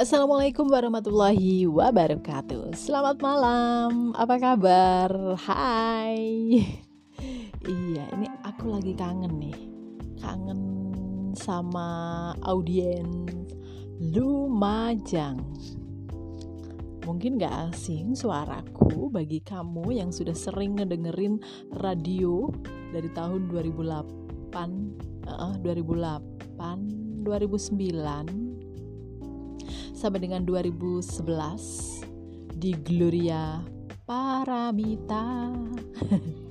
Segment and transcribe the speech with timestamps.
[0.00, 2.72] Assalamualaikum warahmatullahi wabarakatuh.
[2.72, 5.12] Selamat malam, apa kabar?
[5.36, 6.56] Hai.
[7.60, 9.60] Iya, ini aku lagi kangen nih.
[10.16, 10.60] Kangen
[11.36, 13.28] sama audiens
[14.00, 15.44] Lumajang.
[17.04, 21.44] Mungkin gak asing suaraku bagi kamu yang sudah sering ngedengerin
[21.76, 22.48] radio
[22.88, 24.48] dari tahun 2008
[25.28, 26.56] uh, 2008
[27.20, 28.49] 2009
[30.00, 32.08] sampai dengan 2011
[32.56, 33.60] di Gloria
[34.08, 35.52] Paramita.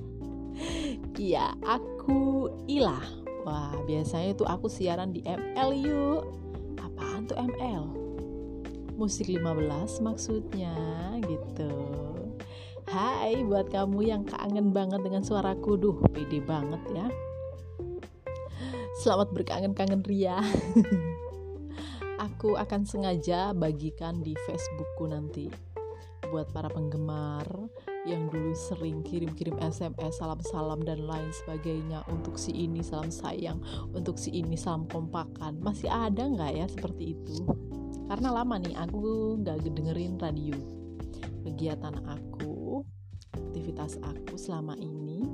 [1.20, 2.96] Iya, aku Ila.
[3.44, 6.22] Wah, biasanya itu aku siaran di ML yuk.
[6.80, 7.84] Apaan tuh ML?
[8.96, 10.72] Musik 15 maksudnya
[11.24, 11.72] gitu.
[12.88, 15.76] Hai buat kamu yang kangen banget dengan suaraku.
[15.76, 17.06] Duh, pede banget ya.
[19.04, 20.40] Selamat berkangen-kangen Ria.
[22.40, 25.52] aku akan sengaja bagikan di Facebookku nanti.
[26.32, 27.44] Buat para penggemar
[28.08, 33.60] yang dulu sering kirim-kirim SMS salam-salam dan lain sebagainya untuk si ini salam sayang
[33.92, 35.60] untuk si ini salam kompakan.
[35.60, 37.44] Masih ada nggak ya seperti itu?
[38.08, 40.56] Karena lama nih aku nggak dengerin radio.
[41.44, 42.80] Kegiatan aku
[43.36, 45.28] aktivitas aku selama ini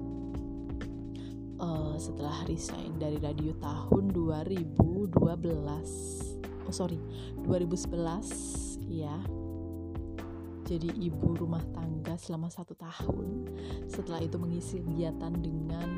[1.62, 6.26] uh, setelah resign dari radio tahun 2012
[6.66, 6.98] oh sorry.
[7.46, 9.16] 2011 ya
[10.66, 13.46] jadi ibu rumah tangga selama satu tahun.
[13.86, 15.88] Setelah itu mengisi kegiatan dengan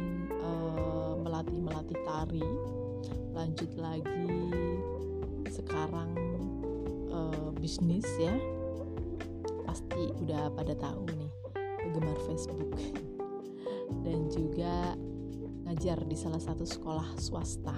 [0.45, 2.45] uh, melatih melatih tari.
[3.33, 4.53] Lanjut lagi
[5.49, 6.13] sekarang
[7.09, 8.37] uh, bisnis ya.
[9.65, 12.69] Pasti udah pada tahu nih penggemar Facebook.
[14.05, 14.93] Dan juga
[15.65, 17.77] ngajar di salah satu sekolah swasta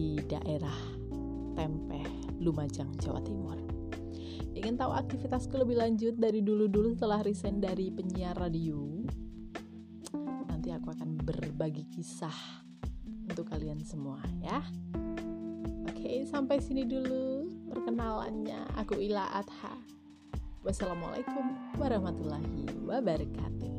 [0.00, 0.80] di daerah
[1.52, 2.00] Tempe,
[2.40, 3.60] Lumajang, Jawa Timur.
[4.56, 8.80] Ingin tahu aktivitasku lebih lanjut dari dulu-dulu setelah resign dari penyiar radio?
[10.48, 12.64] Nanti aku akan berbagi kisah
[13.28, 14.64] untuk kalian semua ya.
[15.84, 18.80] Oke, sampai sini dulu perkenalannya.
[18.80, 19.76] Aku Ila Adha.
[20.64, 23.72] Wassalamualaikum warahmatullahi wabarakatuh.